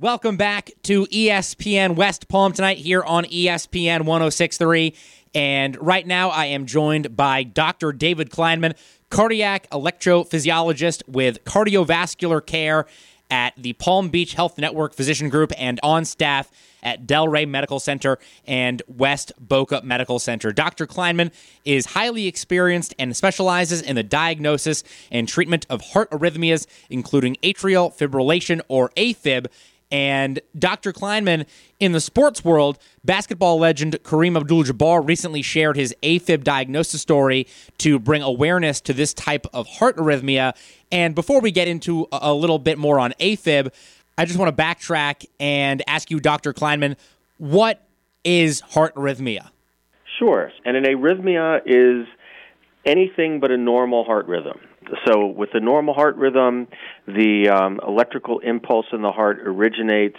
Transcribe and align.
Welcome 0.00 0.36
back 0.36 0.70
to 0.84 1.06
ESPN 1.06 1.96
West 1.96 2.28
Palm 2.28 2.52
tonight 2.52 2.78
here 2.78 3.02
on 3.02 3.24
ESPN 3.24 4.04
1063. 4.04 4.94
And 5.34 5.76
right 5.84 6.06
now 6.06 6.28
I 6.28 6.44
am 6.44 6.66
joined 6.66 7.16
by 7.16 7.42
Dr. 7.42 7.92
David 7.92 8.30
Kleinman, 8.30 8.76
cardiac 9.10 9.68
electrophysiologist 9.70 11.08
with 11.08 11.42
cardiovascular 11.42 12.46
care 12.46 12.86
at 13.28 13.54
the 13.56 13.72
Palm 13.72 14.08
Beach 14.08 14.34
Health 14.34 14.56
Network 14.56 14.94
Physician 14.94 15.30
Group 15.30 15.52
and 15.58 15.80
on 15.82 16.04
staff 16.04 16.48
at 16.82 17.06
Delray 17.06 17.48
Medical 17.48 17.80
Center 17.80 18.18
and 18.46 18.82
West 18.86 19.32
Boca 19.40 19.80
Medical 19.82 20.18
Center. 20.18 20.52
Dr. 20.52 20.86
Kleinman 20.86 21.32
is 21.64 21.86
highly 21.86 22.26
experienced 22.26 22.94
and 22.98 23.16
specializes 23.16 23.82
in 23.82 23.96
the 23.96 24.02
diagnosis 24.02 24.84
and 25.10 25.28
treatment 25.28 25.66
of 25.68 25.80
heart 25.80 26.10
arrhythmias, 26.10 26.66
including 26.88 27.36
atrial 27.42 27.92
fibrillation 27.96 28.60
or 28.68 28.90
AFib. 28.90 29.46
And 29.90 30.40
Dr. 30.58 30.92
Kleinman, 30.92 31.46
in 31.80 31.92
the 31.92 32.00
sports 32.00 32.44
world, 32.44 32.78
basketball 33.04 33.58
legend 33.58 33.98
Kareem 34.02 34.36
Abdul 34.36 34.64
Jabbar 34.64 35.06
recently 35.06 35.40
shared 35.40 35.76
his 35.76 35.94
AFib 36.02 36.44
diagnosis 36.44 37.00
story 37.00 37.46
to 37.78 37.98
bring 37.98 38.20
awareness 38.22 38.80
to 38.82 38.92
this 38.92 39.14
type 39.14 39.46
of 39.54 39.66
heart 39.66 39.96
arrhythmia. 39.96 40.54
And 40.92 41.14
before 41.14 41.40
we 41.40 41.50
get 41.50 41.68
into 41.68 42.06
a 42.12 42.34
little 42.34 42.58
bit 42.58 42.76
more 42.76 42.98
on 42.98 43.12
AFib, 43.18 43.72
I 44.18 44.24
just 44.24 44.38
want 44.38 44.54
to 44.54 44.62
backtrack 44.62 45.24
and 45.40 45.82
ask 45.86 46.10
you, 46.10 46.20
Dr. 46.20 46.52
Kleinman, 46.52 46.96
what 47.38 47.82
is 48.24 48.60
heart 48.60 48.94
arrhythmia? 48.94 49.48
Sure. 50.18 50.52
And 50.64 50.76
an 50.76 50.84
arrhythmia 50.84 51.62
is 51.64 52.06
anything 52.84 53.40
but 53.40 53.50
a 53.50 53.56
normal 53.56 54.04
heart 54.04 54.26
rhythm. 54.26 54.58
So, 55.06 55.26
with 55.26 55.50
the 55.52 55.60
normal 55.60 55.94
heart 55.94 56.16
rhythm, 56.16 56.68
the 57.06 57.50
um, 57.50 57.80
electrical 57.86 58.38
impulse 58.40 58.86
in 58.92 59.02
the 59.02 59.12
heart 59.12 59.38
originates 59.44 60.18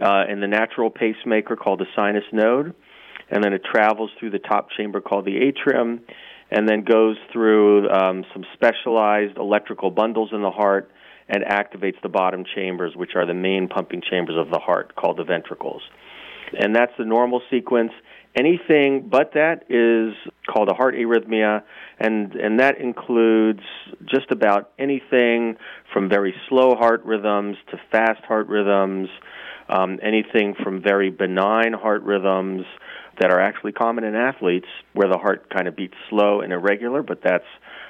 uh, 0.00 0.24
in 0.28 0.40
the 0.40 0.48
natural 0.48 0.90
pacemaker 0.90 1.56
called 1.56 1.80
the 1.80 1.86
sinus 1.94 2.24
node, 2.32 2.74
and 3.30 3.44
then 3.44 3.52
it 3.52 3.62
travels 3.64 4.10
through 4.18 4.30
the 4.30 4.38
top 4.38 4.68
chamber 4.76 5.00
called 5.00 5.24
the 5.24 5.36
atrium, 5.36 6.00
and 6.50 6.68
then 6.68 6.84
goes 6.84 7.16
through 7.32 7.88
um, 7.90 8.24
some 8.32 8.44
specialized 8.54 9.36
electrical 9.38 9.90
bundles 9.90 10.30
in 10.32 10.42
the 10.42 10.50
heart 10.50 10.90
and 11.28 11.44
activates 11.44 12.00
the 12.02 12.08
bottom 12.08 12.44
chambers, 12.54 12.94
which 12.96 13.12
are 13.14 13.26
the 13.26 13.34
main 13.34 13.68
pumping 13.68 14.02
chambers 14.08 14.36
of 14.36 14.50
the 14.50 14.58
heart, 14.58 14.94
called 14.96 15.16
the 15.16 15.24
ventricles. 15.24 15.82
And 16.58 16.74
that's 16.74 16.92
the 16.98 17.04
normal 17.04 17.42
sequence. 17.50 17.92
Anything 18.34 19.08
but 19.08 19.34
that 19.34 19.64
is 19.68 20.14
called 20.46 20.68
a 20.70 20.74
heart 20.74 20.94
arrhythmia, 20.94 21.62
and, 21.98 22.34
and 22.34 22.60
that 22.60 22.80
includes 22.80 23.60
just 24.06 24.30
about 24.30 24.70
anything 24.78 25.56
from 25.92 26.08
very 26.08 26.34
slow 26.48 26.74
heart 26.74 27.04
rhythms 27.04 27.58
to 27.70 27.80
fast 27.90 28.22
heart 28.24 28.48
rhythms, 28.48 29.10
um, 29.68 29.98
anything 30.02 30.54
from 30.62 30.80
very 30.82 31.10
benign 31.10 31.74
heart 31.74 32.02
rhythms 32.04 32.64
that 33.20 33.30
are 33.30 33.40
actually 33.40 33.72
common 33.72 34.04
in 34.04 34.14
athletes 34.14 34.68
where 34.94 35.08
the 35.08 35.18
heart 35.18 35.50
kind 35.50 35.68
of 35.68 35.76
beats 35.76 35.94
slow 36.08 36.40
and 36.40 36.52
irregular, 36.52 37.02
but 37.02 37.20
that's 37.22 37.44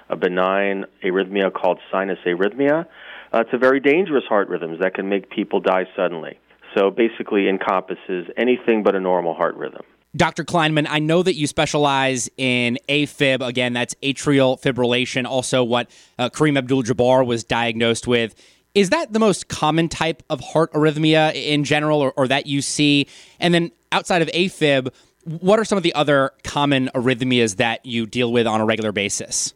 a 0.08 0.16
benign 0.16 0.84
arrhythmia 1.04 1.52
called 1.52 1.78
sinus 1.90 2.18
arrhythmia, 2.26 2.86
uh, 3.32 3.44
to 3.44 3.58
very 3.58 3.80
dangerous 3.80 4.24
heart 4.28 4.48
rhythms 4.48 4.80
that 4.80 4.94
can 4.94 5.08
make 5.08 5.30
people 5.30 5.60
die 5.60 5.86
suddenly. 5.94 6.38
So 6.74 6.90
basically 6.90 7.48
encompasses 7.48 8.26
anything 8.36 8.82
but 8.82 8.94
a 8.94 9.00
normal 9.00 9.34
heart 9.34 9.56
rhythm. 9.56 9.82
Dr. 10.14 10.44
Kleinman, 10.44 10.86
I 10.88 10.98
know 10.98 11.22
that 11.22 11.36
you 11.36 11.46
specialize 11.46 12.28
in 12.36 12.78
AFib. 12.88 13.46
Again, 13.46 13.72
that's 13.72 13.94
atrial 14.02 14.60
fibrillation, 14.60 15.24
also 15.24 15.64
what 15.64 15.90
uh, 16.18 16.28
Kareem 16.28 16.58
Abdul 16.58 16.82
Jabbar 16.82 17.26
was 17.26 17.44
diagnosed 17.44 18.06
with. 18.06 18.34
Is 18.74 18.90
that 18.90 19.12
the 19.12 19.18
most 19.18 19.48
common 19.48 19.88
type 19.88 20.22
of 20.28 20.40
heart 20.40 20.72
arrhythmia 20.74 21.34
in 21.34 21.64
general, 21.64 22.00
or, 22.00 22.12
or 22.12 22.28
that 22.28 22.46
you 22.46 22.60
see? 22.60 23.06
And 23.40 23.54
then 23.54 23.70
outside 23.90 24.20
of 24.20 24.28
AFib, 24.28 24.92
what 25.24 25.58
are 25.58 25.64
some 25.64 25.78
of 25.78 25.82
the 25.82 25.94
other 25.94 26.32
common 26.44 26.90
arrhythmias 26.94 27.56
that 27.56 27.84
you 27.86 28.06
deal 28.06 28.32
with 28.32 28.46
on 28.46 28.60
a 28.60 28.66
regular 28.66 28.92
basis? 28.92 29.54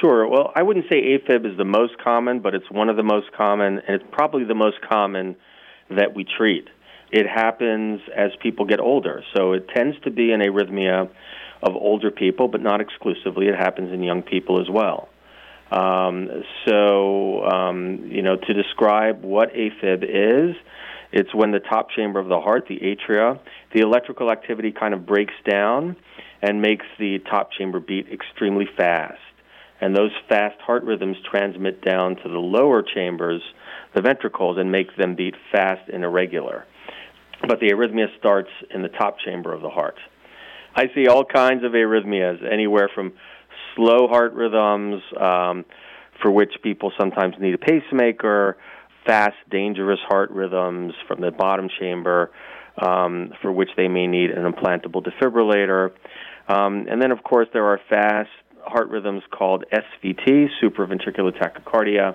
Sure. 0.00 0.26
Well, 0.26 0.52
I 0.54 0.62
wouldn't 0.62 0.86
say 0.88 1.18
AFib 1.18 1.50
is 1.50 1.58
the 1.58 1.64
most 1.64 1.98
common, 2.02 2.40
but 2.40 2.54
it's 2.54 2.70
one 2.70 2.88
of 2.88 2.96
the 2.96 3.02
most 3.02 3.32
common, 3.32 3.80
and 3.86 4.00
it's 4.00 4.04
probably 4.12 4.44
the 4.44 4.54
most 4.54 4.76
common 4.88 5.36
that 5.90 6.14
we 6.14 6.24
treat. 6.24 6.68
It 7.10 7.26
happens 7.26 8.00
as 8.16 8.30
people 8.40 8.64
get 8.66 8.80
older, 8.80 9.24
so 9.34 9.52
it 9.52 9.68
tends 9.74 9.98
to 10.04 10.10
be 10.10 10.32
an 10.32 10.40
arrhythmia 10.40 11.08
of 11.62 11.74
older 11.74 12.10
people, 12.10 12.48
but 12.48 12.62
not 12.62 12.80
exclusively. 12.80 13.48
It 13.48 13.56
happens 13.56 13.92
in 13.92 14.02
young 14.02 14.22
people 14.22 14.60
as 14.60 14.68
well. 14.70 15.08
Um, 15.70 16.28
so, 16.66 17.44
um, 17.44 18.08
you 18.10 18.22
know, 18.22 18.36
to 18.36 18.54
describe 18.54 19.22
what 19.22 19.52
AFib 19.52 20.04
is, 20.04 20.56
it's 21.12 21.34
when 21.34 21.50
the 21.50 21.60
top 21.60 21.90
chamber 21.90 22.20
of 22.20 22.28
the 22.28 22.40
heart, 22.40 22.66
the 22.68 22.78
atria, 22.78 23.38
the 23.74 23.80
electrical 23.80 24.30
activity 24.30 24.72
kind 24.72 24.94
of 24.94 25.06
breaks 25.06 25.34
down 25.48 25.96
and 26.42 26.62
makes 26.62 26.86
the 26.98 27.18
top 27.30 27.50
chamber 27.52 27.80
beat 27.80 28.08
extremely 28.12 28.68
fast 28.76 29.18
and 29.80 29.96
those 29.96 30.12
fast 30.28 30.60
heart 30.60 30.84
rhythms 30.84 31.16
transmit 31.30 31.82
down 31.82 32.16
to 32.16 32.28
the 32.28 32.38
lower 32.38 32.82
chambers, 32.82 33.42
the 33.94 34.02
ventricles, 34.02 34.58
and 34.58 34.70
make 34.70 34.94
them 34.96 35.14
beat 35.14 35.34
fast 35.50 35.88
and 35.92 36.04
irregular. 36.04 36.66
But 37.46 37.60
the 37.60 37.70
arrhythmia 37.70 38.06
starts 38.18 38.50
in 38.74 38.82
the 38.82 38.88
top 38.88 39.18
chamber 39.24 39.52
of 39.54 39.62
the 39.62 39.70
heart. 39.70 39.96
I 40.74 40.84
see 40.94 41.08
all 41.08 41.24
kinds 41.24 41.64
of 41.64 41.72
arrhythmias, 41.72 42.44
anywhere 42.50 42.90
from 42.94 43.12
slow 43.74 44.06
heart 44.08 44.34
rhythms, 44.34 45.02
um, 45.18 45.64
for 46.20 46.30
which 46.30 46.52
people 46.62 46.92
sometimes 46.98 47.34
need 47.40 47.54
a 47.54 47.58
pacemaker, 47.58 48.56
fast, 49.06 49.36
dangerous 49.50 50.00
heart 50.06 50.30
rhythms 50.30 50.92
from 51.08 51.20
the 51.20 51.30
bottom 51.30 51.68
chamber, 51.80 52.30
um, 52.76 53.32
for 53.40 53.50
which 53.50 53.70
they 53.76 53.88
may 53.88 54.06
need 54.06 54.30
an 54.30 54.50
implantable 54.50 55.02
defibrillator. 55.02 55.90
Um, 56.48 56.86
and 56.90 57.00
then, 57.00 57.10
of 57.10 57.22
course, 57.22 57.48
there 57.52 57.64
are 57.64 57.80
fast, 57.88 58.28
heart 58.64 58.88
rhythms 58.88 59.22
called 59.30 59.64
SVT, 59.72 60.48
supraventricular 60.62 61.32
tachycardia, 61.36 62.14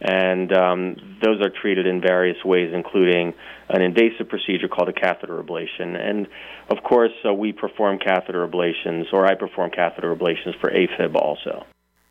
and 0.00 0.52
um, 0.56 1.18
those 1.22 1.40
are 1.40 1.50
treated 1.50 1.86
in 1.86 2.00
various 2.00 2.36
ways, 2.44 2.72
including 2.72 3.34
an 3.68 3.82
invasive 3.82 4.28
procedure 4.28 4.68
called 4.68 4.88
a 4.88 4.92
catheter 4.92 5.42
ablation. 5.42 5.98
And 5.98 6.28
of 6.70 6.82
course, 6.84 7.12
uh, 7.28 7.34
we 7.34 7.52
perform 7.52 7.98
catheter 7.98 8.46
ablations, 8.46 9.12
or 9.12 9.26
I 9.26 9.34
perform 9.34 9.70
catheter 9.70 10.14
ablations 10.14 10.58
for 10.60 10.70
AFib 10.70 11.16
also. 11.16 11.64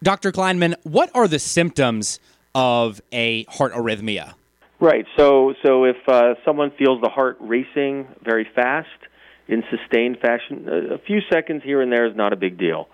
Dr. 0.03 0.31
Kleinman, 0.31 0.75
what 0.83 1.09
are 1.15 1.27
the 1.27 1.39
symptoms 1.39 2.19
of 2.53 3.01
a 3.11 3.45
heart 3.45 3.73
arrhythmia? 3.73 4.33
Right. 4.79 5.05
So, 5.17 5.53
so 5.65 5.85
if 5.85 5.95
uh, 6.07 6.35
someone 6.45 6.71
feels 6.77 7.01
the 7.01 7.09
heart 7.09 7.37
racing 7.39 8.07
very 8.23 8.47
fast 8.53 8.87
in 9.47 9.63
sustained 9.71 10.17
fashion, 10.19 10.67
a 10.91 10.99
few 10.99 11.21
seconds 11.31 11.63
here 11.63 11.81
and 11.81 11.91
there 11.91 12.05
is 12.05 12.15
not 12.15 12.33
a 12.33 12.35
big 12.35 12.59
deal. 12.59 12.89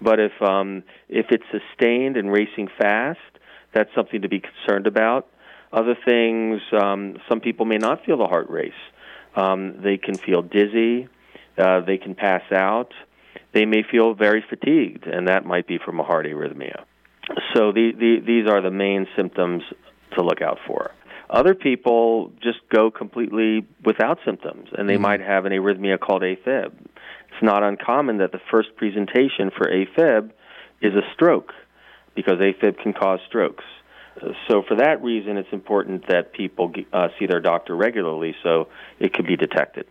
But 0.00 0.20
if 0.20 0.32
um, 0.40 0.82
if 1.08 1.26
it's 1.30 1.44
sustained 1.50 2.16
and 2.16 2.30
racing 2.30 2.68
fast, 2.78 3.18
that's 3.74 3.90
something 3.94 4.22
to 4.22 4.28
be 4.28 4.40
concerned 4.40 4.86
about. 4.86 5.28
Other 5.72 5.96
things, 6.04 6.60
um, 6.72 7.16
some 7.28 7.40
people 7.40 7.66
may 7.66 7.76
not 7.76 8.04
feel 8.04 8.16
the 8.16 8.26
heart 8.26 8.48
race. 8.48 8.72
Um, 9.34 9.82
they 9.82 9.98
can 9.98 10.14
feel 10.14 10.42
dizzy. 10.42 11.08
Uh, 11.58 11.80
they 11.80 11.98
can 11.98 12.14
pass 12.14 12.42
out. 12.52 12.92
They 13.52 13.66
may 13.66 13.82
feel 13.82 14.14
very 14.14 14.44
fatigued, 14.48 15.06
and 15.06 15.28
that 15.28 15.44
might 15.44 15.66
be 15.66 15.78
from 15.84 16.00
a 16.00 16.04
heart 16.04 16.26
arrhythmia. 16.26 16.84
So 17.54 17.72
the, 17.72 17.92
the, 17.98 18.16
these 18.26 18.48
are 18.48 18.62
the 18.62 18.70
main 18.70 19.06
symptoms 19.16 19.62
to 20.16 20.22
look 20.22 20.40
out 20.40 20.58
for. 20.66 20.92
Other 21.28 21.54
people 21.54 22.32
just 22.42 22.58
go 22.72 22.90
completely 22.90 23.66
without 23.84 24.18
symptoms, 24.24 24.68
and 24.72 24.88
they 24.88 24.94
mm-hmm. 24.94 25.02
might 25.02 25.20
have 25.20 25.44
an 25.44 25.52
arrhythmia 25.52 26.00
called 26.00 26.22
AFib 26.22 26.72
it's 27.38 27.44
not 27.44 27.62
uncommon 27.62 28.18
that 28.18 28.32
the 28.32 28.40
first 28.50 28.74
presentation 28.76 29.50
for 29.56 29.70
AFib 29.70 30.30
is 30.80 30.94
a 30.94 31.02
stroke 31.14 31.52
because 32.16 32.38
AFib 32.38 32.78
can 32.82 32.92
cause 32.92 33.20
strokes. 33.28 33.64
So, 34.48 34.64
for 34.66 34.74
that 34.76 35.00
reason, 35.04 35.36
it's 35.36 35.52
important 35.52 36.08
that 36.08 36.32
people 36.32 36.72
uh, 36.92 37.08
see 37.16 37.26
their 37.26 37.38
doctor 37.38 37.76
regularly 37.76 38.34
so 38.42 38.66
it 38.98 39.14
can 39.14 39.24
be 39.24 39.36
detected. 39.36 39.86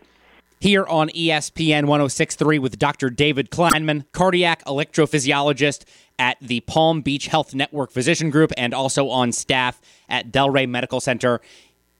Here 0.60 0.84
on 0.84 1.08
ESPN 1.10 1.86
1063 1.86 2.58
with 2.58 2.78
Dr. 2.78 3.08
David 3.08 3.50
Kleinman, 3.50 4.04
cardiac 4.12 4.62
electrophysiologist 4.66 5.84
at 6.18 6.36
the 6.42 6.60
Palm 6.60 7.00
Beach 7.00 7.28
Health 7.28 7.54
Network 7.54 7.90
Physician 7.90 8.28
Group 8.28 8.52
and 8.58 8.74
also 8.74 9.08
on 9.08 9.32
staff 9.32 9.80
at 10.10 10.30
Delray 10.30 10.68
Medical 10.68 11.00
Center 11.00 11.40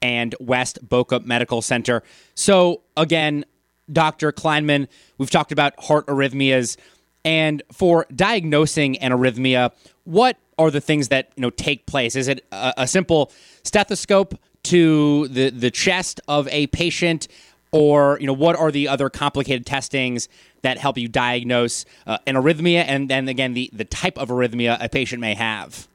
and 0.03 0.35
West 0.39 0.87
Boca 0.87 1.21
Medical 1.21 1.63
Center. 1.63 2.03
So, 2.35 2.83
again, 2.95 3.47
Dr. 3.93 4.33
Kleinman, 4.33 4.89
we've 5.19 5.31
talked 5.31 5.53
about 5.53 5.73
heart 5.85 6.07
arrhythmias. 6.07 6.77
And 7.25 7.63
for 7.73 8.07
diagnosing 8.15 8.99
an 8.99 9.13
arrhythmia, 9.13 9.73
what 10.05 10.39
are 10.59 10.71
the 10.71 10.81
things 10.81 11.09
that 11.09 11.31
you 11.37 11.43
know 11.43 11.51
take 11.51 11.87
place? 11.87 12.17
Is 12.17 12.29
it 12.29 12.45
a, 12.53 12.75
a 12.79 12.87
simple 12.87 13.33
stethoscope 13.65 14.35
to 14.65 15.29
the, 15.29 15.51
the 15.51 15.71
chest 15.71 16.21
of 16.29 16.49
a 16.49 16.67
patient? 16.69 17.29
or 17.71 18.17
you 18.19 18.27
know 18.27 18.33
what 18.33 18.57
are 18.57 18.71
the 18.71 18.89
other 18.89 19.11
complicated 19.11 19.67
testings 19.67 20.27
that 20.63 20.79
help 20.79 20.97
you 20.97 21.07
diagnose 21.07 21.85
uh, 22.07 22.17
an 22.27 22.35
arrhythmia 22.35 22.83
and 22.89 23.11
then 23.11 23.29
again 23.29 23.53
the, 23.53 23.69
the 23.75 23.85
type 23.85 24.17
of 24.17 24.31
arrhythmia 24.31 24.83
a 24.83 24.89
patient 24.89 25.21
may 25.21 25.35
have 25.35 25.87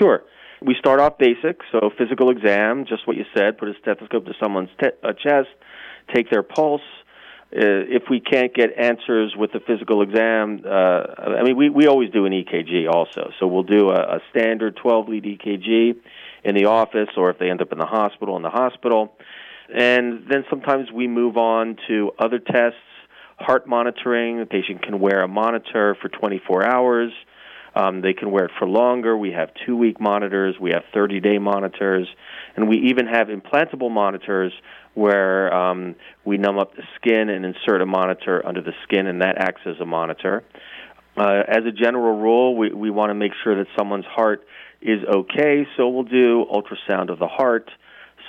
sure 0.00 0.24
We 0.62 0.74
start 0.78 1.00
off 1.00 1.18
basic, 1.18 1.60
so 1.70 1.90
physical 1.96 2.30
exam, 2.30 2.86
just 2.86 3.06
what 3.06 3.16
you 3.16 3.24
said, 3.36 3.58
put 3.58 3.68
a 3.68 3.74
stethoscope 3.80 4.24
to 4.26 4.32
someone's 4.40 4.70
te- 4.80 4.96
uh, 5.02 5.12
chest, 5.12 5.48
take 6.14 6.30
their 6.30 6.42
pulse. 6.42 6.80
Uh, 7.56 7.88
if 7.88 8.02
we 8.10 8.20
can't 8.20 8.52
get 8.52 8.76
answers 8.76 9.34
with 9.34 9.50
the 9.52 9.60
physical 9.60 10.02
exam, 10.02 10.60
uh, 10.66 11.04
I 11.16 11.42
mean, 11.42 11.56
we, 11.56 11.70
we 11.70 11.86
always 11.86 12.10
do 12.10 12.26
an 12.26 12.32
EKG 12.32 12.86
also. 12.92 13.30
So 13.40 13.46
we'll 13.46 13.62
do 13.62 13.88
a, 13.88 14.16
a 14.16 14.20
standard 14.30 14.76
12 14.76 15.08
lead 15.08 15.24
EKG 15.24 15.96
in 16.44 16.54
the 16.54 16.66
office, 16.66 17.08
or 17.16 17.30
if 17.30 17.38
they 17.38 17.48
end 17.48 17.62
up 17.62 17.72
in 17.72 17.78
the 17.78 17.86
hospital, 17.86 18.36
in 18.36 18.42
the 18.42 18.50
hospital. 18.50 19.14
And 19.74 20.26
then 20.28 20.44
sometimes 20.50 20.92
we 20.92 21.08
move 21.08 21.38
on 21.38 21.78
to 21.88 22.12
other 22.18 22.38
tests, 22.38 22.78
heart 23.38 23.66
monitoring. 23.66 24.38
The 24.38 24.46
patient 24.46 24.82
can 24.82 25.00
wear 25.00 25.22
a 25.22 25.28
monitor 25.28 25.96
for 26.02 26.10
24 26.10 26.62
hours. 26.62 27.12
Um, 27.76 28.00
they 28.00 28.14
can 28.14 28.30
wear 28.30 28.46
it 28.46 28.52
for 28.58 28.66
longer. 28.66 29.16
We 29.18 29.32
have 29.32 29.50
two 29.66 29.76
week 29.76 30.00
monitors, 30.00 30.56
we 30.58 30.70
have 30.70 30.84
30 30.94 31.20
day 31.20 31.38
monitors, 31.38 32.08
and 32.56 32.68
we 32.68 32.78
even 32.88 33.06
have 33.06 33.28
implantable 33.28 33.90
monitors 33.90 34.52
where 34.94 35.52
um, 35.52 35.94
we 36.24 36.38
numb 36.38 36.58
up 36.58 36.74
the 36.74 36.84
skin 36.96 37.28
and 37.28 37.44
insert 37.44 37.82
a 37.82 37.86
monitor 37.86 38.44
under 38.46 38.62
the 38.62 38.72
skin, 38.84 39.06
and 39.06 39.20
that 39.20 39.36
acts 39.36 39.60
as 39.66 39.78
a 39.78 39.84
monitor. 39.84 40.42
Uh, 41.18 41.42
as 41.46 41.66
a 41.66 41.70
general 41.70 42.18
rule, 42.18 42.56
we, 42.56 42.72
we 42.72 42.90
want 42.90 43.10
to 43.10 43.14
make 43.14 43.32
sure 43.44 43.56
that 43.56 43.66
someone's 43.76 44.06
heart 44.06 44.46
is 44.80 45.00
okay, 45.04 45.66
so 45.76 45.86
we'll 45.88 46.02
do 46.02 46.46
ultrasound 46.50 47.10
of 47.10 47.18
the 47.18 47.28
heart. 47.28 47.70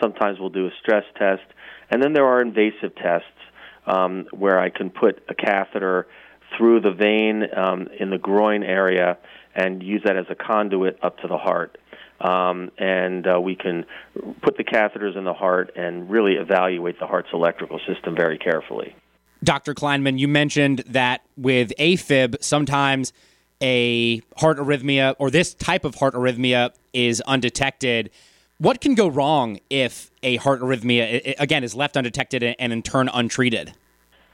Sometimes 0.01 0.39
we'll 0.39 0.49
do 0.49 0.67
a 0.67 0.71
stress 0.81 1.05
test. 1.17 1.43
And 1.89 2.03
then 2.03 2.11
there 2.11 2.25
are 2.25 2.41
invasive 2.41 2.95
tests 2.95 3.27
um, 3.85 4.25
where 4.31 4.59
I 4.59 4.69
can 4.69 4.89
put 4.89 5.23
a 5.29 5.33
catheter 5.33 6.07
through 6.55 6.81
the 6.81 6.91
vein 6.91 7.43
um, 7.55 7.87
in 7.99 8.09
the 8.09 8.17
groin 8.17 8.63
area 8.63 9.17
and 9.55 9.81
use 9.81 10.01
that 10.05 10.15
as 10.15 10.25
a 10.29 10.35
conduit 10.35 10.99
up 11.01 11.17
to 11.19 11.27
the 11.27 11.37
heart. 11.37 11.77
Um, 12.19 12.71
and 12.77 13.27
uh, 13.27 13.39
we 13.39 13.55
can 13.55 13.85
put 14.41 14.57
the 14.57 14.63
catheters 14.63 15.15
in 15.15 15.23
the 15.23 15.33
heart 15.33 15.71
and 15.75 16.09
really 16.09 16.33
evaluate 16.33 16.99
the 16.99 17.05
heart's 17.05 17.29
electrical 17.33 17.79
system 17.87 18.15
very 18.15 18.37
carefully. 18.37 18.95
Dr. 19.43 19.75
Kleinman, 19.75 20.17
you 20.17 20.27
mentioned 20.27 20.79
that 20.87 21.21
with 21.35 21.71
AFib, 21.77 22.37
sometimes 22.41 23.13
a 23.61 24.21
heart 24.37 24.57
arrhythmia 24.57 25.15
or 25.19 25.29
this 25.29 25.53
type 25.53 25.85
of 25.85 25.95
heart 25.95 26.13
arrhythmia 26.13 26.71
is 26.93 27.21
undetected. 27.21 28.09
What 28.57 28.81
can 28.81 28.95
go 28.95 29.07
wrong 29.07 29.59
if 29.69 30.09
a 30.23 30.37
heart 30.37 30.61
arrhythmia, 30.61 31.35
again, 31.37 31.63
is 31.63 31.75
left 31.75 31.97
undetected 31.97 32.43
and 32.43 32.73
in 32.73 32.81
turn 32.81 33.09
untreated? 33.13 33.73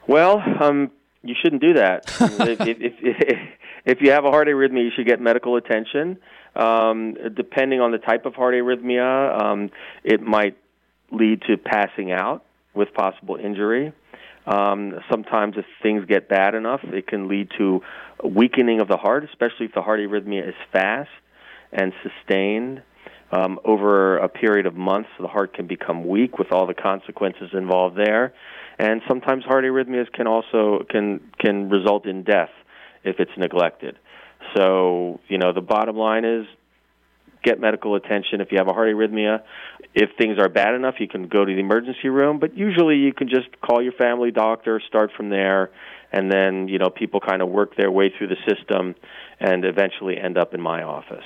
Well, 0.07 0.41
um, 0.61 0.91
you 1.23 1.35
shouldn't 1.41 1.61
do 1.61 1.73
that. 1.75 2.03
if, 2.19 2.61
if, 2.61 2.93
if, 2.99 3.49
if, 3.85 4.01
you 4.01 4.11
have 4.11 4.25
a 4.25 4.29
heart 4.29 4.47
arrhythmia, 4.47 4.83
you 4.83 4.91
should 4.95 5.07
get 5.07 5.21
medical 5.21 5.55
attention. 5.55 6.17
Um, 6.55 7.15
depending 7.35 7.81
on 7.81 7.91
the 7.91 7.97
type 7.97 8.25
of 8.25 8.35
heart 8.35 8.53
arrhythmia, 8.53 9.41
um, 9.41 9.69
it 10.03 10.21
might 10.21 10.57
lead 11.11 11.41
to 11.47 11.57
passing 11.57 12.11
out 12.11 12.43
with 12.73 12.93
possible 12.93 13.37
injury. 13.37 13.93
Um, 14.45 14.99
sometimes, 15.09 15.55
if 15.57 15.65
things 15.81 16.05
get 16.05 16.27
bad 16.27 16.53
enough, 16.53 16.81
it 16.83 17.07
can 17.07 17.29
lead 17.29 17.49
to 17.57 17.81
weakening 18.23 18.81
of 18.81 18.89
the 18.89 18.97
heart, 18.97 19.23
especially 19.23 19.67
if 19.67 19.73
the 19.73 19.81
heart 19.81 20.01
arrhythmia 20.01 20.47
is 20.47 20.55
fast 20.71 21.09
and 21.71 21.93
sustained. 22.03 22.83
Um, 23.31 23.59
over 23.65 24.17
a 24.17 24.29
period 24.29 24.67
of 24.67 24.75
months, 24.75 25.09
the 25.19 25.27
heart 25.27 25.55
can 25.55 25.65
become 25.65 26.07
weak 26.07 26.37
with 26.37 26.51
all 26.51 26.67
the 26.67 26.75
consequences 26.75 27.49
involved 27.53 27.97
there 27.97 28.33
and 28.83 29.01
sometimes 29.07 29.45
heart 29.45 29.63
arrhythmias 29.63 30.11
can 30.11 30.27
also 30.27 30.83
can 30.89 31.21
can 31.39 31.69
result 31.69 32.05
in 32.05 32.23
death 32.23 32.49
if 33.05 33.15
it's 33.19 33.31
neglected. 33.37 33.97
So 34.55 35.21
you 35.29 35.37
know 35.37 35.53
the 35.53 35.61
bottom 35.61 35.95
line 35.95 36.25
is 36.25 36.45
get 37.43 37.59
medical 37.59 37.95
attention 37.95 38.41
if 38.41 38.51
you 38.51 38.57
have 38.57 38.67
a 38.67 38.73
heart 38.73 38.89
arrhythmia. 38.89 39.43
If 39.93 40.09
things 40.17 40.37
are 40.37 40.49
bad 40.49 40.75
enough, 40.75 40.95
you 40.99 41.07
can 41.07 41.27
go 41.27 41.45
to 41.45 41.53
the 41.53 41.59
emergency 41.59 42.09
room, 42.09 42.39
but 42.39 42.57
usually 42.57 42.97
you 42.97 43.13
can 43.13 43.29
just 43.29 43.47
call 43.61 43.81
your 43.81 43.93
family 43.93 44.31
doctor, 44.31 44.81
start 44.87 45.11
from 45.15 45.29
there, 45.29 45.69
and 46.11 46.31
then, 46.31 46.67
you 46.69 46.79
know, 46.79 46.89
people 46.89 47.19
kind 47.19 47.41
of 47.41 47.49
work 47.49 47.75
their 47.75 47.91
way 47.91 48.11
through 48.17 48.27
the 48.27 48.37
system 48.47 48.95
and 49.39 49.65
eventually 49.65 50.17
end 50.17 50.37
up 50.37 50.53
in 50.53 50.61
my 50.61 50.83
office 50.83 51.25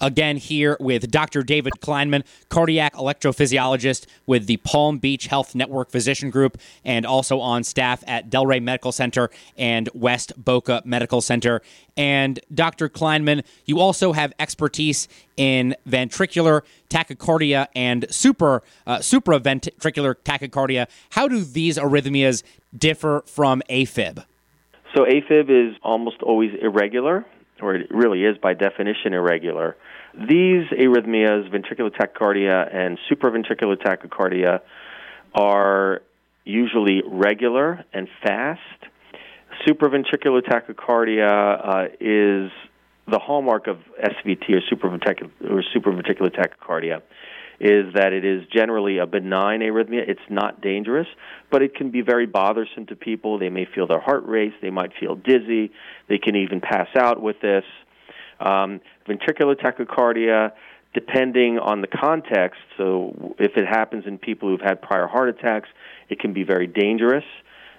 again 0.00 0.36
here 0.36 0.76
with 0.80 1.10
Dr. 1.10 1.42
David 1.42 1.74
Kleinman, 1.80 2.24
cardiac 2.48 2.94
electrophysiologist 2.94 4.06
with 4.26 4.46
the 4.46 4.56
Palm 4.58 4.98
Beach 4.98 5.26
Health 5.26 5.54
Network 5.54 5.90
Physician 5.90 6.30
Group, 6.30 6.58
and 6.84 7.06
also 7.06 7.40
on 7.40 7.64
staff 7.64 8.02
at 8.06 8.30
Delray 8.30 8.62
Medical 8.62 8.92
Center 8.92 9.30
and 9.56 9.88
West 9.94 10.32
Boca 10.36 10.82
Medical 10.84 11.20
Center. 11.20 11.62
And 11.96 12.40
Dr. 12.52 12.88
Kleinman, 12.88 13.44
you 13.64 13.80
also 13.80 14.12
have 14.12 14.32
expertise 14.38 15.08
in 15.36 15.74
ventricular 15.88 16.62
tachycardia 16.90 17.68
and 17.74 18.06
super 18.10 18.62
uh, 18.86 18.98
supraventricular 18.98 20.14
tachycardia. 20.14 20.88
How 21.10 21.28
do 21.28 21.42
these 21.42 21.78
arrhythmias 21.78 22.42
differ 22.76 23.22
from 23.26 23.62
AFib? 23.70 24.24
So 24.94 25.04
AFib 25.04 25.50
is 25.50 25.76
almost 25.82 26.22
always 26.22 26.52
irregular 26.60 27.26
or 27.60 27.74
it 27.74 27.90
really 27.90 28.24
is 28.24 28.36
by 28.38 28.54
definition 28.54 29.14
irregular. 29.14 29.76
These 30.14 30.66
arrhythmias, 30.70 31.50
ventricular 31.50 31.90
tachycardia 31.90 32.74
and 32.74 32.98
supraventricular 33.10 33.76
tachycardia, 33.76 34.60
are 35.34 36.02
usually 36.44 37.02
regular 37.06 37.84
and 37.92 38.08
fast. 38.22 38.60
Supraventricular 39.66 40.42
tachycardia 40.42 41.28
uh, 41.64 41.88
is 42.00 42.50
the 43.08 43.18
hallmark 43.18 43.66
of 43.66 43.78
SVT 44.02 44.50
or 44.50 44.60
supraventricular, 44.72 45.30
or 45.50 45.62
supraventricular 45.74 46.30
tachycardia 46.34 47.02
is 47.60 47.94
that 47.94 48.12
it 48.12 48.24
is 48.24 48.42
generally 48.52 48.98
a 48.98 49.06
benign 49.06 49.60
arrhythmia. 49.60 50.08
It's 50.08 50.20
not 50.28 50.60
dangerous, 50.60 51.06
but 51.50 51.62
it 51.62 51.74
can 51.74 51.90
be 51.90 52.02
very 52.02 52.26
bothersome 52.26 52.86
to 52.86 52.96
people. 52.96 53.38
They 53.38 53.48
may 53.48 53.66
feel 53.74 53.86
their 53.86 54.00
heart 54.00 54.26
race, 54.26 54.52
they 54.60 54.70
might 54.70 54.92
feel 54.98 55.14
dizzy, 55.14 55.72
they 56.08 56.18
can 56.18 56.36
even 56.36 56.60
pass 56.60 56.88
out 56.96 57.20
with 57.20 57.40
this. 57.40 57.64
Um, 58.40 58.80
ventricular 59.08 59.54
tachycardia, 59.54 60.52
depending 60.92 61.58
on 61.58 61.80
the 61.80 61.86
context, 61.86 62.60
so 62.76 63.34
if 63.38 63.56
it 63.56 63.66
happens 63.66 64.04
in 64.06 64.18
people 64.18 64.48
who've 64.48 64.60
had 64.60 64.82
prior 64.82 65.06
heart 65.06 65.28
attacks, 65.28 65.68
it 66.08 66.18
can 66.18 66.32
be 66.32 66.42
very 66.42 66.66
dangerous 66.66 67.24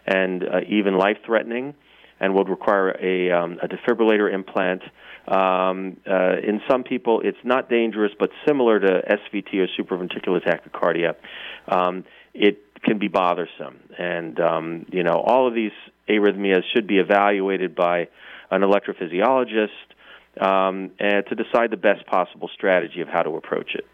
and 0.05 0.43
uh, 0.43 0.61
even 0.67 0.97
life 0.97 1.17
threatening 1.25 1.75
and 2.19 2.33
would 2.33 2.49
require 2.49 2.89
a, 2.91 3.31
um, 3.31 3.59
a 3.61 3.67
defibrillator 3.67 4.31
implant. 4.33 4.81
Um, 5.27 5.97
uh, 6.09 6.37
in 6.37 6.61
some 6.69 6.83
people, 6.83 7.21
it's 7.23 7.37
not 7.43 7.69
dangerous, 7.69 8.11
but 8.17 8.29
similar 8.47 8.79
to 8.79 8.87
SVT 8.87 9.53
or 9.55 9.67
supraventricular 9.77 10.41
tachycardia, 10.43 11.15
um, 11.67 12.05
it 12.33 12.63
can 12.83 12.97
be 12.97 13.07
bothersome. 13.07 13.79
And 13.97 14.39
um, 14.39 14.85
you 14.91 15.03
know, 15.03 15.21
all 15.25 15.47
of 15.47 15.53
these 15.53 15.71
arrhythmias 16.07 16.63
should 16.73 16.87
be 16.87 16.99
evaluated 16.99 17.75
by 17.75 18.07
an 18.51 18.61
electrophysiologist 18.61 19.67
um, 20.39 20.91
and 20.99 21.25
to 21.27 21.35
decide 21.35 21.71
the 21.71 21.77
best 21.77 22.05
possible 22.05 22.49
strategy 22.53 23.01
of 23.01 23.07
how 23.07 23.23
to 23.23 23.31
approach 23.31 23.75
it. 23.75 23.85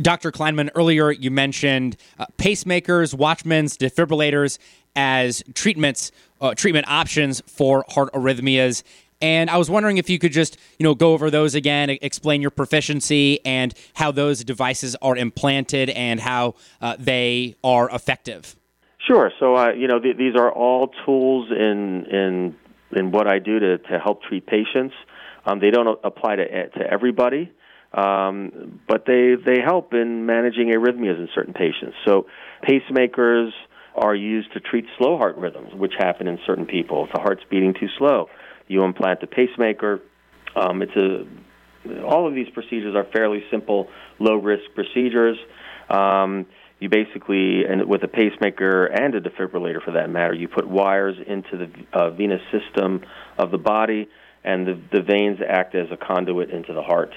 Dr. 0.00 0.32
Kleinman, 0.32 0.70
earlier 0.74 1.10
you 1.10 1.30
mentioned 1.30 1.96
uh, 2.18 2.24
pacemakers, 2.38 3.14
Watchmans, 3.14 3.76
defibrillators 3.76 4.58
as 4.96 5.42
treatments, 5.54 6.12
uh, 6.40 6.54
treatment 6.54 6.88
options 6.88 7.42
for 7.46 7.84
heart 7.88 8.12
arrhythmias. 8.12 8.82
And 9.22 9.50
I 9.50 9.58
was 9.58 9.68
wondering 9.68 9.98
if 9.98 10.08
you 10.08 10.18
could 10.18 10.32
just, 10.32 10.56
you 10.78 10.84
know, 10.84 10.94
go 10.94 11.12
over 11.12 11.30
those 11.30 11.54
again, 11.54 11.90
explain 11.90 12.40
your 12.40 12.50
proficiency 12.50 13.44
and 13.44 13.74
how 13.94 14.10
those 14.12 14.42
devices 14.44 14.96
are 15.02 15.16
implanted 15.16 15.90
and 15.90 16.18
how 16.18 16.54
uh, 16.80 16.96
they 16.98 17.56
are 17.62 17.90
effective. 17.90 18.56
Sure. 19.06 19.30
So, 19.38 19.56
uh, 19.56 19.72
you 19.72 19.88
know, 19.88 19.98
th- 19.98 20.16
these 20.16 20.36
are 20.36 20.50
all 20.50 20.92
tools 21.04 21.50
in 21.50 22.06
in 22.06 22.56
in 22.92 23.10
what 23.12 23.26
I 23.26 23.38
do 23.38 23.58
to 23.58 23.78
to 23.78 23.98
help 23.98 24.22
treat 24.22 24.46
patients. 24.46 24.94
Um, 25.44 25.60
they 25.60 25.70
don't 25.70 25.98
apply 26.04 26.36
to 26.36 26.68
to 26.68 26.80
everybody, 26.90 27.50
um, 27.92 28.80
but 28.86 29.06
they 29.06 29.34
they 29.34 29.60
help 29.60 29.94
in 29.94 30.26
managing 30.26 30.68
arrhythmias 30.68 31.18
in 31.18 31.28
certain 31.34 31.54
patients. 31.54 31.96
So, 32.06 32.26
pacemakers 32.62 33.50
are 34.00 34.14
used 34.14 34.52
to 34.54 34.60
treat 34.60 34.86
slow 34.98 35.16
heart 35.18 35.36
rhythms, 35.36 35.72
which 35.74 35.92
happen 35.98 36.26
in 36.26 36.38
certain 36.46 36.66
people. 36.66 37.04
If 37.04 37.12
the 37.12 37.20
heart's 37.20 37.42
beating 37.50 37.74
too 37.78 37.88
slow, 37.98 38.28
you 38.66 38.82
implant 38.82 39.22
a 39.22 39.26
pacemaker. 39.26 40.00
Um, 40.56 40.82
it's 40.82 40.96
a 40.96 41.26
all 42.04 42.28
of 42.28 42.34
these 42.34 42.48
procedures 42.50 42.94
are 42.94 43.04
fairly 43.04 43.42
simple, 43.50 43.88
low 44.18 44.36
risk 44.36 44.64
procedures. 44.74 45.38
Um, 45.88 46.46
you 46.78 46.88
basically, 46.88 47.64
and 47.64 47.86
with 47.86 48.02
a 48.02 48.08
pacemaker 48.08 48.86
and 48.86 49.14
a 49.14 49.20
defibrillator 49.20 49.82
for 49.82 49.92
that 49.92 50.10
matter, 50.10 50.34
you 50.34 50.48
put 50.48 50.66
wires 50.66 51.16
into 51.26 51.56
the 51.56 51.70
uh, 51.92 52.10
venous 52.10 52.40
system 52.50 53.02
of 53.38 53.50
the 53.50 53.58
body, 53.58 54.08
and 54.44 54.66
the, 54.66 54.80
the 54.92 55.02
veins 55.02 55.38
act 55.46 55.74
as 55.74 55.88
a 55.90 55.96
conduit 55.96 56.50
into 56.50 56.72
the 56.72 56.82
heart. 56.82 57.12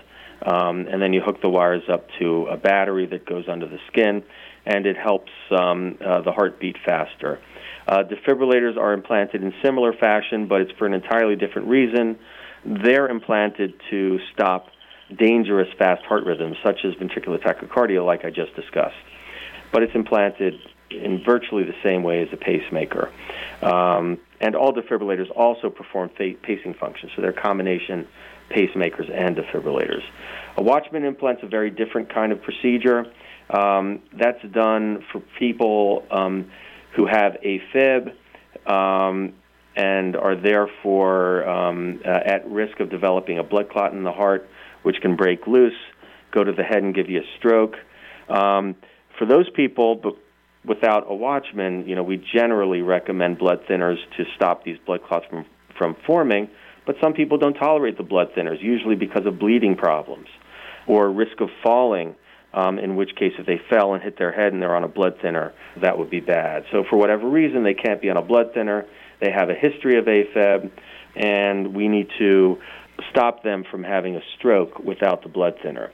Um, 0.45 0.87
and 0.91 1.01
then 1.01 1.13
you 1.13 1.21
hook 1.21 1.41
the 1.41 1.49
wires 1.49 1.83
up 1.89 2.07
to 2.19 2.47
a 2.47 2.57
battery 2.57 3.05
that 3.07 3.25
goes 3.25 3.45
under 3.47 3.67
the 3.67 3.79
skin, 3.87 4.23
and 4.65 4.85
it 4.85 4.97
helps 4.97 5.31
um, 5.51 5.97
uh, 6.03 6.21
the 6.21 6.31
heart 6.31 6.59
beat 6.59 6.77
faster. 6.85 7.39
Uh, 7.87 8.03
defibrillators 8.03 8.77
are 8.77 8.93
implanted 8.93 9.43
in 9.43 9.53
similar 9.61 9.93
fashion, 9.93 10.47
but 10.47 10.61
it's 10.61 10.71
for 10.73 10.85
an 10.85 10.93
entirely 10.93 11.35
different 11.35 11.67
reason. 11.67 12.17
They're 12.65 13.07
implanted 13.07 13.73
to 13.89 14.19
stop 14.33 14.67
dangerous 15.13 15.67
fast 15.77 16.03
heart 16.05 16.25
rhythms, 16.25 16.57
such 16.63 16.85
as 16.85 16.93
ventricular 16.95 17.41
tachycardia, 17.41 18.05
like 18.05 18.23
I 18.23 18.29
just 18.29 18.55
discussed. 18.55 18.95
But 19.71 19.83
it's 19.83 19.95
implanted 19.95 20.55
in 20.89 21.23
virtually 21.23 21.63
the 21.63 21.75
same 21.83 22.03
way 22.03 22.21
as 22.21 22.29
a 22.31 22.37
pacemaker. 22.37 23.11
Um, 23.61 24.19
and 24.39 24.55
all 24.55 24.73
defibrillators 24.73 25.29
also 25.35 25.69
perform 25.69 26.09
fa- 26.09 26.33
pacing 26.41 26.75
functions, 26.75 27.11
so 27.15 27.21
they're 27.21 27.33
combination 27.33 28.07
pacemakers 28.49 29.11
and 29.11 29.35
defibrillators. 29.35 30.03
A 30.57 30.63
Watchman 30.63 31.03
implant's 31.03 31.43
a 31.43 31.47
very 31.47 31.69
different 31.69 32.13
kind 32.13 32.31
of 32.31 32.41
procedure. 32.41 33.05
Um, 33.53 34.01
that's 34.17 34.43
done 34.51 35.03
for 35.11 35.21
people 35.37 36.03
um, 36.09 36.51
who 36.95 37.05
have 37.05 37.37
AFib 37.45 38.13
um, 38.69 39.33
and 39.75 40.15
are 40.15 40.35
therefore 40.35 41.47
um, 41.47 42.01
uh, 42.05 42.09
at 42.09 42.49
risk 42.49 42.79
of 42.79 42.89
developing 42.89 43.39
a 43.39 43.43
blood 43.43 43.69
clot 43.69 43.93
in 43.93 44.03
the 44.03 44.11
heart, 44.11 44.49
which 44.81 44.97
can 45.01 45.15
break 45.15 45.45
loose, 45.47 45.73
go 46.31 46.43
to 46.43 46.51
the 46.51 46.63
head, 46.63 46.83
and 46.83 46.95
give 46.95 47.09
you 47.09 47.19
a 47.19 47.37
stroke. 47.37 47.75
Um, 48.27 48.75
for 49.17 49.25
those 49.25 49.49
people, 49.51 49.95
but 49.95 50.15
without 50.65 51.05
a 51.07 51.13
watchman, 51.13 51.87
you 51.87 51.95
know, 51.95 52.03
we 52.03 52.17
generally 52.33 52.81
recommend 52.81 53.37
blood 53.37 53.59
thinners 53.69 53.97
to 54.17 54.23
stop 54.35 54.63
these 54.63 54.77
blood 54.85 55.03
clots 55.03 55.25
from, 55.29 55.45
from 55.77 55.95
forming. 56.07 56.49
But 56.85 56.95
some 57.01 57.13
people 57.13 57.37
don't 57.37 57.53
tolerate 57.53 57.97
the 57.97 58.03
blood 58.03 58.29
thinners, 58.35 58.61
usually 58.61 58.95
because 58.95 59.25
of 59.25 59.39
bleeding 59.39 59.75
problems 59.75 60.27
or 60.87 61.09
risk 61.09 61.39
of 61.39 61.49
falling. 61.63 62.15
Um, 62.55 62.77
in 62.77 62.95
which 62.95 63.15
case, 63.15 63.33
if 63.39 63.47
they 63.47 63.59
fell 63.67 63.95
and 63.95 64.03
hit 64.03 64.19
their 64.19 64.31
head 64.31 64.53
and 64.53 64.61
they're 64.61 64.75
on 64.75 64.83
a 64.83 64.87
blood 64.87 65.17
thinner, 65.23 65.53
that 65.81 65.97
would 65.97 66.11
be 66.11 66.19
bad. 66.19 66.65
So, 66.71 66.83
for 66.87 66.97
whatever 66.97 67.27
reason, 67.27 67.63
they 67.63 67.73
can't 67.73 67.99
be 67.99 68.11
on 68.11 68.17
a 68.17 68.21
blood 68.21 68.53
thinner. 68.53 68.85
They 69.19 69.31
have 69.31 69.49
a 69.49 69.55
history 69.55 69.97
of 69.97 70.05
AFib, 70.05 70.69
and 71.15 71.73
we 71.73 71.87
need 71.87 72.09
to 72.19 72.59
stop 73.09 73.41
them 73.43 73.63
from 73.71 73.83
having 73.83 74.15
a 74.15 74.21
stroke 74.37 74.77
without 74.77 75.23
the 75.23 75.29
blood 75.29 75.55
thinner. 75.63 75.91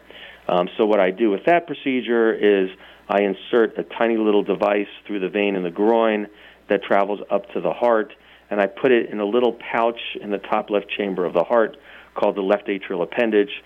Um, 0.50 0.68
so, 0.78 0.86
what 0.86 1.00
I 1.00 1.12
do 1.12 1.30
with 1.30 1.46
that 1.46 1.66
procedure 1.66 2.34
is 2.34 2.70
I 3.08 3.22
insert 3.22 3.78
a 3.78 3.84
tiny 3.84 4.18
little 4.18 4.44
device 4.44 4.88
through 5.08 5.22
the 5.22 5.30
vein 5.30 5.56
in 5.56 5.64
the 5.64 5.72
groin 5.72 6.28
that 6.70 6.84
travels 6.84 7.22
up 7.32 7.50
to 7.54 7.62
the 7.62 7.74
heart, 7.74 8.14
and 8.50 8.60
I 8.60 8.68
put 8.68 8.92
it 8.92 9.10
in 9.10 9.20
a 9.20 9.26
little 9.26 9.58
pouch 9.72 10.00
in 10.22 10.30
the 10.30 10.38
top 10.38 10.70
left 10.70 10.88
chamber 10.96 11.26
of 11.26 11.34
the 11.34 11.44
heart 11.44 11.78
called 12.16 12.36
the 12.36 12.42
left 12.42 12.68
atrial 12.68 13.02
appendage 13.02 13.64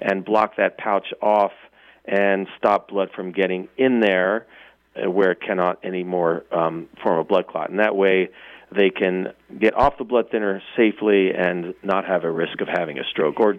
and 0.00 0.24
block 0.24 0.56
that 0.56 0.78
pouch 0.78 1.06
off 1.20 1.52
and 2.06 2.46
stop 2.58 2.88
blood 2.88 3.10
from 3.14 3.32
getting 3.32 3.68
in 3.76 4.00
there 4.00 4.46
uh, 4.96 5.10
where 5.10 5.32
it 5.32 5.40
cannot 5.40 5.84
anymore 5.84 6.44
um, 6.52 6.88
form 7.02 7.18
a 7.18 7.24
blood 7.24 7.46
clot. 7.46 7.70
And 7.70 7.78
that 7.80 7.96
way, 7.96 8.30
they 8.74 8.90
can 8.90 9.28
get 9.60 9.74
off 9.74 9.98
the 9.98 10.04
blood 10.04 10.26
thinner 10.30 10.60
safely 10.76 11.30
and 11.32 11.74
not 11.82 12.04
have 12.06 12.24
a 12.24 12.30
risk 12.30 12.60
of 12.60 12.68
having 12.68 12.98
a 12.98 13.04
stroke. 13.10 13.38
Or 13.38 13.56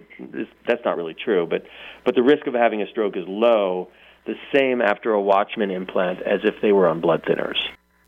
that's 0.68 0.82
not 0.84 0.98
really 0.98 1.16
true, 1.16 1.48
but 1.50 1.64
but 2.06 2.16
the 2.16 2.24
risk 2.24 2.48
of 2.48 2.54
having 2.54 2.82
a 2.82 2.88
stroke 2.88 3.16
is 3.16 3.24
low 3.28 3.90
the 4.26 4.36
same 4.54 4.82
after 4.82 5.12
a 5.12 5.22
Watchman 5.22 5.72
implant 5.72 6.20
as 6.22 6.42
if 6.44 6.56
they 6.62 6.72
were 6.72 6.88
on 6.88 7.02
blood 7.02 7.24
thinners. 7.24 7.58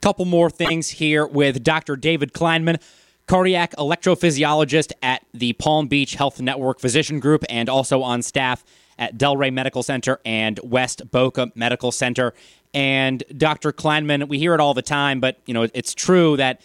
Couple 0.02 0.26
more 0.26 0.50
things 0.50 0.90
here 0.90 1.26
with 1.26 1.64
Dr. 1.64 1.96
David 1.96 2.34
Kleinman, 2.34 2.82
cardiac 3.30 3.76
electrophysiologist 3.76 4.92
at 5.04 5.24
the 5.36 5.54
Palm 5.54 5.88
Beach 5.88 6.16
Health 6.16 6.42
Network 6.42 6.80
Physician 6.80 7.20
Group 7.20 7.46
and 7.48 7.70
also 7.70 8.02
on 8.02 8.24
staff 8.24 8.66
at 8.98 9.20
Delray 9.20 9.54
Medical 9.54 9.84
Center 9.84 10.20
and 10.26 10.60
West 10.64 11.12
Boca 11.12 11.52
Medical 11.54 11.92
Center. 11.92 12.34
And 12.74 13.24
Dr. 13.38 13.72
Kleinman, 13.72 14.28
we 14.28 14.40
hear 14.40 14.56
it 14.56 14.60
all 14.60 14.74
the 14.74 14.82
time, 14.82 15.20
but 15.20 15.38
you 15.46 15.54
know 15.54 15.68
it's 15.76 15.94
true 15.94 16.38
that 16.38 16.62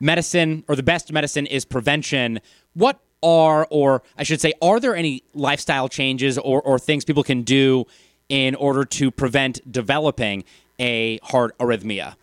medicine 0.00 0.64
or 0.68 0.74
the 0.74 0.82
best 0.82 1.12
medicine 1.12 1.44
is 1.44 1.66
prevention. 1.66 2.40
What 2.72 2.98
are, 3.22 3.66
or 3.68 4.02
I 4.16 4.22
should 4.22 4.40
say, 4.40 4.54
are 4.62 4.80
there 4.80 4.96
any 4.96 5.22
lifestyle 5.34 5.90
changes 5.90 6.38
or, 6.38 6.62
or 6.62 6.78
things 6.78 7.04
people 7.04 7.24
can 7.24 7.42
do 7.42 7.84
in 8.30 8.54
order 8.54 8.86
to 8.86 9.10
prevent 9.10 9.70
developing 9.70 10.44
a 10.78 11.18
heart 11.24 11.58
arrhythmia? 11.58 12.14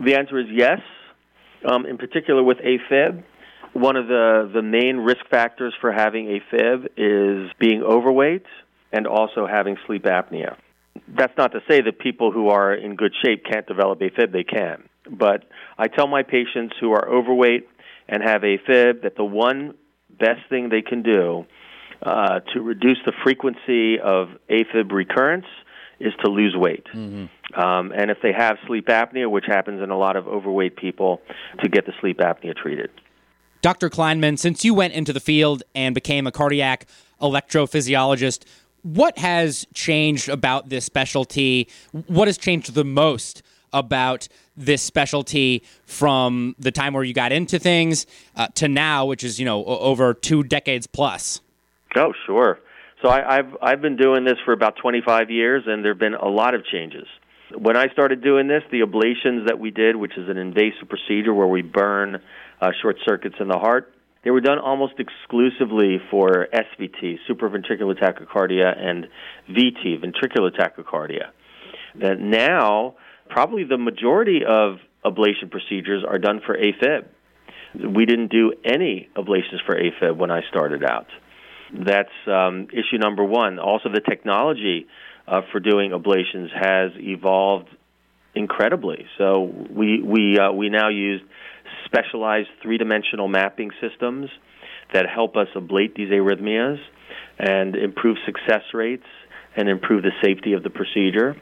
The 0.00 0.16
answer 0.16 0.40
is 0.40 0.46
yes. 0.50 0.80
Um, 1.64 1.86
in 1.86 1.98
particular, 1.98 2.42
with 2.42 2.58
AFib, 2.58 3.22
one 3.72 3.96
of 3.96 4.06
the, 4.06 4.50
the 4.52 4.62
main 4.62 4.98
risk 4.98 5.26
factors 5.30 5.74
for 5.80 5.92
having 5.92 6.26
AFib 6.26 6.88
is 6.96 7.50
being 7.58 7.82
overweight 7.82 8.46
and 8.92 9.06
also 9.06 9.46
having 9.46 9.76
sleep 9.86 10.04
apnea. 10.04 10.56
That's 11.08 11.36
not 11.36 11.52
to 11.52 11.60
say 11.68 11.80
that 11.82 11.98
people 11.98 12.32
who 12.32 12.48
are 12.48 12.74
in 12.74 12.96
good 12.96 13.12
shape 13.24 13.44
can't 13.44 13.66
develop 13.66 14.00
AFib, 14.00 14.32
they 14.32 14.44
can. 14.44 14.88
But 15.10 15.44
I 15.76 15.88
tell 15.88 16.06
my 16.06 16.22
patients 16.22 16.74
who 16.80 16.92
are 16.92 17.08
overweight 17.08 17.68
and 18.08 18.22
have 18.22 18.42
AFib 18.42 19.02
that 19.02 19.16
the 19.16 19.24
one 19.24 19.74
best 20.10 20.40
thing 20.48 20.68
they 20.70 20.82
can 20.82 21.02
do 21.02 21.46
uh, 22.02 22.40
to 22.52 22.60
reduce 22.60 22.98
the 23.04 23.12
frequency 23.22 24.00
of 24.00 24.28
AFib 24.50 24.92
recurrence 24.92 25.46
is 26.00 26.12
to 26.24 26.30
lose 26.30 26.54
weight. 26.56 26.86
Mm-hmm. 26.94 27.26
Um, 27.54 27.92
and 27.92 28.10
if 28.10 28.18
they 28.22 28.32
have 28.32 28.58
sleep 28.66 28.86
apnea, 28.86 29.30
which 29.30 29.46
happens 29.46 29.82
in 29.82 29.90
a 29.90 29.96
lot 29.96 30.16
of 30.16 30.28
overweight 30.28 30.76
people, 30.76 31.20
to 31.60 31.68
get 31.68 31.86
the 31.86 31.92
sleep 32.00 32.18
apnea 32.18 32.54
treated. 32.56 32.90
Dr. 33.62 33.90
Kleinman, 33.90 34.38
since 34.38 34.64
you 34.64 34.74
went 34.74 34.92
into 34.92 35.12
the 35.12 35.20
field 35.20 35.62
and 35.74 35.94
became 35.94 36.26
a 36.26 36.32
cardiac 36.32 36.86
electrophysiologist, 37.20 38.44
what 38.82 39.18
has 39.18 39.66
changed 39.74 40.28
about 40.28 40.68
this 40.68 40.84
specialty? 40.84 41.68
What 42.06 42.28
has 42.28 42.38
changed 42.38 42.74
the 42.74 42.84
most 42.84 43.42
about 43.72 44.28
this 44.56 44.82
specialty 44.82 45.62
from 45.84 46.54
the 46.58 46.70
time 46.70 46.94
where 46.94 47.04
you 47.04 47.12
got 47.12 47.32
into 47.32 47.58
things 47.58 48.06
uh, 48.36 48.48
to 48.54 48.68
now, 48.68 49.04
which 49.04 49.24
is 49.24 49.38
you 49.38 49.44
know 49.44 49.64
over 49.64 50.14
two 50.14 50.42
decades 50.42 50.86
plus? 50.86 51.40
Oh, 51.96 52.12
sure. 52.26 52.58
So 53.02 53.08
I, 53.08 53.36
have 53.36 53.56
I've 53.62 53.80
been 53.80 53.96
doing 53.96 54.24
this 54.24 54.38
for 54.44 54.52
about 54.52 54.76
25 54.76 55.30
years, 55.30 55.64
and 55.66 55.84
there 55.84 55.92
have 55.92 56.00
been 56.00 56.14
a 56.14 56.28
lot 56.28 56.54
of 56.54 56.64
changes. 56.64 57.06
When 57.56 57.76
I 57.76 57.88
started 57.92 58.22
doing 58.22 58.46
this, 58.46 58.62
the 58.70 58.80
ablations 58.80 59.46
that 59.46 59.58
we 59.58 59.70
did, 59.70 59.96
which 59.96 60.16
is 60.18 60.28
an 60.28 60.36
invasive 60.36 60.88
procedure 60.88 61.32
where 61.32 61.46
we 61.46 61.62
burn 61.62 62.20
uh, 62.60 62.70
short 62.82 62.96
circuits 63.06 63.36
in 63.40 63.48
the 63.48 63.58
heart, 63.58 63.92
they 64.24 64.30
were 64.30 64.40
done 64.40 64.58
almost 64.58 64.94
exclusively 64.98 65.98
for 66.10 66.48
SVT, 66.52 67.16
supraventricular 67.28 67.98
tachycardia, 67.98 68.76
and 68.76 69.06
VT, 69.50 70.04
ventricular 70.04 70.50
tachycardia. 70.50 71.30
That 72.00 72.20
now, 72.20 72.96
probably 73.30 73.64
the 73.64 73.78
majority 73.78 74.40
of 74.46 74.78
ablation 75.04 75.50
procedures 75.50 76.04
are 76.06 76.18
done 76.18 76.40
for 76.44 76.56
AFib. 76.56 77.06
We 77.94 78.04
didn't 78.04 78.30
do 78.30 78.52
any 78.64 79.08
ablations 79.16 79.64
for 79.64 79.74
AFib 79.74 80.16
when 80.16 80.30
I 80.30 80.40
started 80.50 80.84
out. 80.84 81.06
That's 81.72 82.08
um, 82.26 82.68
issue 82.72 82.98
number 82.98 83.24
one. 83.24 83.58
Also, 83.58 83.88
the 83.92 84.00
technology 84.00 84.86
uh, 85.28 85.42
for 85.52 85.60
doing 85.60 85.90
ablations 85.90 86.48
has 86.52 86.92
evolved 86.96 87.68
incredibly. 88.34 89.06
So 89.18 89.42
we 89.70 90.02
we 90.02 90.38
uh, 90.38 90.52
we 90.52 90.68
now 90.70 90.88
use 90.88 91.20
specialized 91.84 92.48
three-dimensional 92.62 93.28
mapping 93.28 93.70
systems 93.80 94.30
that 94.92 95.06
help 95.06 95.36
us 95.36 95.48
ablate 95.54 95.94
these 95.94 96.08
arrhythmias 96.10 96.78
and 97.38 97.76
improve 97.76 98.16
success 98.24 98.62
rates 98.72 99.06
and 99.56 99.68
improve 99.68 100.02
the 100.02 100.12
safety 100.22 100.52
of 100.52 100.62
the 100.62 100.70
procedure. 100.70 101.36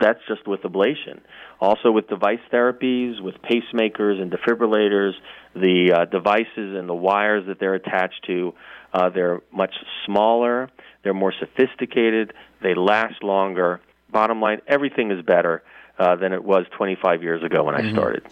That's 0.00 0.20
just 0.28 0.46
with 0.46 0.60
ablation. 0.62 1.20
Also, 1.60 1.90
with 1.90 2.08
device 2.08 2.38
therapies, 2.52 3.20
with 3.20 3.34
pacemakers 3.42 4.20
and 4.22 4.30
defibrillators, 4.30 5.12
the 5.54 5.92
uh, 5.92 6.04
devices 6.04 6.76
and 6.76 6.88
the 6.88 6.94
wires 6.94 7.46
that 7.46 7.58
they're 7.58 7.74
attached 7.74 8.24
to 8.26 8.54
uh, 8.92 9.10
they're 9.10 9.40
much 9.52 9.74
smaller, 10.06 10.70
they're 11.02 11.14
more 11.14 11.32
sophisticated, 11.38 12.32
they 12.62 12.74
last 12.74 13.22
longer. 13.22 13.80
Bottom 14.10 14.40
line, 14.40 14.60
everything 14.66 15.10
is 15.10 15.22
better 15.24 15.62
uh, 15.98 16.16
than 16.16 16.32
it 16.32 16.42
was 16.42 16.64
25 16.76 17.22
years 17.22 17.42
ago 17.42 17.64
when 17.64 17.74
mm-hmm. 17.74 17.88
I 17.88 17.92
started. 17.92 18.26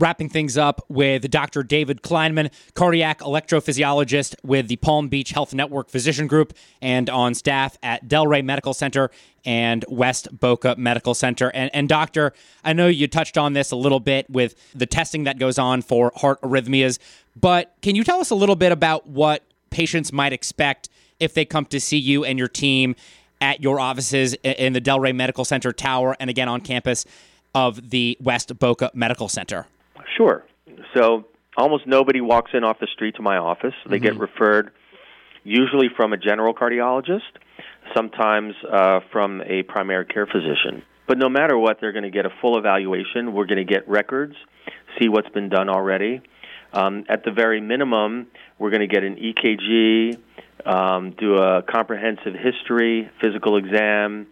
Wrapping 0.00 0.28
things 0.28 0.56
up 0.56 0.84
with 0.88 1.28
Dr. 1.28 1.64
David 1.64 2.02
Kleinman, 2.02 2.52
cardiac 2.74 3.18
electrophysiologist 3.18 4.36
with 4.44 4.68
the 4.68 4.76
Palm 4.76 5.08
Beach 5.08 5.30
Health 5.30 5.52
Network 5.52 5.90
Physician 5.90 6.28
Group 6.28 6.52
and 6.80 7.10
on 7.10 7.34
staff 7.34 7.76
at 7.82 8.06
Delray 8.06 8.44
Medical 8.44 8.74
Center 8.74 9.10
and 9.44 9.84
West 9.88 10.28
Boca 10.38 10.76
Medical 10.78 11.14
Center. 11.14 11.50
And, 11.52 11.68
and, 11.74 11.88
Doctor, 11.88 12.32
I 12.62 12.74
know 12.74 12.86
you 12.86 13.08
touched 13.08 13.36
on 13.36 13.54
this 13.54 13.72
a 13.72 13.76
little 13.76 13.98
bit 13.98 14.30
with 14.30 14.54
the 14.72 14.86
testing 14.86 15.24
that 15.24 15.36
goes 15.40 15.58
on 15.58 15.82
for 15.82 16.12
heart 16.14 16.40
arrhythmias, 16.42 17.00
but 17.34 17.74
can 17.82 17.96
you 17.96 18.04
tell 18.04 18.20
us 18.20 18.30
a 18.30 18.36
little 18.36 18.56
bit 18.56 18.70
about 18.70 19.08
what 19.08 19.42
patients 19.70 20.12
might 20.12 20.32
expect 20.32 20.88
if 21.18 21.34
they 21.34 21.44
come 21.44 21.64
to 21.66 21.80
see 21.80 21.98
you 21.98 22.24
and 22.24 22.38
your 22.38 22.46
team 22.46 22.94
at 23.40 23.60
your 23.62 23.80
offices 23.80 24.34
in 24.44 24.74
the 24.74 24.80
Delray 24.80 25.12
Medical 25.12 25.44
Center 25.44 25.72
tower 25.72 26.16
and 26.20 26.30
again 26.30 26.48
on 26.48 26.60
campus 26.60 27.04
of 27.52 27.90
the 27.90 28.16
West 28.20 28.56
Boca 28.60 28.92
Medical 28.94 29.28
Center? 29.28 29.66
Sure. 30.18 30.44
So 30.94 31.24
almost 31.56 31.86
nobody 31.86 32.20
walks 32.20 32.50
in 32.52 32.64
off 32.64 32.78
the 32.80 32.88
street 32.92 33.14
to 33.16 33.22
my 33.22 33.38
office. 33.38 33.72
They 33.86 33.96
mm-hmm. 33.96 34.02
get 34.02 34.18
referred 34.18 34.72
usually 35.44 35.88
from 35.96 36.12
a 36.12 36.16
general 36.16 36.52
cardiologist, 36.52 37.20
sometimes 37.94 38.54
uh, 38.70 39.00
from 39.12 39.40
a 39.42 39.62
primary 39.62 40.04
care 40.04 40.26
physician. 40.26 40.82
But 41.06 41.18
no 41.18 41.28
matter 41.28 41.56
what, 41.56 41.78
they're 41.80 41.92
going 41.92 42.04
to 42.04 42.10
get 42.10 42.26
a 42.26 42.30
full 42.42 42.58
evaluation. 42.58 43.32
We're 43.32 43.46
going 43.46 43.64
to 43.64 43.72
get 43.72 43.88
records, 43.88 44.34
see 44.98 45.08
what's 45.08 45.28
been 45.30 45.48
done 45.48 45.70
already. 45.70 46.20
Um, 46.72 47.04
at 47.08 47.24
the 47.24 47.30
very 47.30 47.62
minimum, 47.62 48.26
we're 48.58 48.70
going 48.70 48.86
to 48.86 48.94
get 48.94 49.04
an 49.04 49.16
EKG, 49.16 50.18
um, 50.66 51.12
do 51.12 51.36
a 51.36 51.62
comprehensive 51.62 52.34
history, 52.34 53.08
physical 53.22 53.56
exam, 53.56 54.26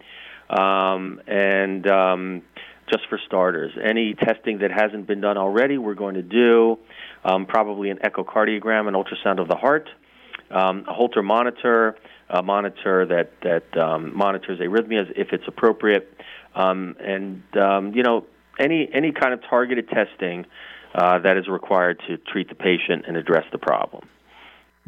um, 0.51 1.23
and 1.27 1.87
um, 1.87 2.43
just 2.91 3.09
for 3.09 3.19
starters, 3.27 3.73
any 3.83 4.15
testing 4.15 4.59
that 4.59 4.71
hasn't 4.71 5.07
been 5.07 5.21
done 5.21 5.37
already, 5.37 5.79
we're 5.79 5.95
going 5.95 6.15
to 6.15 6.23
do 6.23 6.79
um, 7.25 7.47
probably 7.47 7.91
an 7.91 7.99
echocardiogram, 7.99 8.89
an 8.89 8.95
ultrasound 8.95 9.41
of 9.41 9.49
the 9.49 9.57
heart, 9.57 9.89
um, 10.51 10.85
a 10.89 10.93
Holter 10.93 11.23
monitor, 11.23 11.97
a 12.31 12.43
monitor 12.43 13.07
that 13.07 13.33
that 13.43 13.77
um, 13.81 14.17
monitors 14.17 14.59
arrhythmias 14.61 15.13
if 15.17 15.33
it's 15.33 15.45
appropriate, 15.47 16.13
um, 16.55 16.97
and 17.01 17.43
um, 17.57 17.93
you 17.95 18.03
know 18.03 18.27
any 18.59 18.89
any 18.93 19.13
kind 19.13 19.33
of 19.35 19.41
targeted 19.49 19.89
testing 19.89 20.47
uh, 20.95 21.19
that 21.19 21.37
is 21.37 21.49
required 21.49 22.01
to 22.09 22.17
treat 22.17 22.49
the 22.49 22.55
patient 22.55 23.05
and 23.07 23.17
address 23.17 23.45
the 23.53 23.59
problem. 23.59 24.09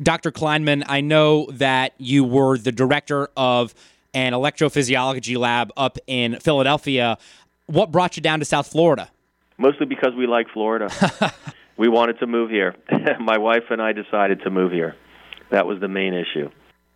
Dr. 0.00 0.31
Kleinman, 0.31 0.85
I 0.87 1.00
know 1.00 1.47
that 1.52 1.95
you 1.99 2.23
were 2.23 2.57
the 2.57 2.71
director 2.71 3.28
of 3.37 3.75
an 4.14 4.33
electrophysiology 4.33 5.37
lab 5.37 5.73
up 5.76 5.99
in 6.07 6.38
Philadelphia. 6.40 7.19
What 7.68 7.92
brought 7.92 8.16
you 8.16 8.22
down 8.22 8.38
to 8.38 8.46
South 8.46 8.66
Florida? 8.66 9.10
Mostly 9.58 9.84
because 9.84 10.14
we 10.16 10.26
like 10.26 10.46
Florida. 10.54 10.88
we 11.76 11.87
wanted 11.87 12.18
to 12.20 12.26
move 12.26 12.48
here. 12.48 12.75
My 13.20 13.37
wife 13.37 13.64
and 13.68 13.82
I 13.82 13.92
decided 13.92 14.40
to 14.44 14.50
move 14.50 14.72
here. 14.72 14.96
That 15.50 15.66
was 15.66 15.78
the 15.78 15.88
main 15.88 16.14
issue. 16.14 16.48